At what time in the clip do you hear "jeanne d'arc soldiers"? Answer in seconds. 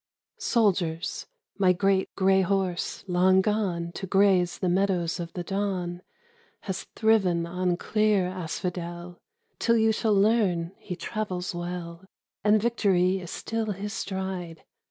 0.01-1.27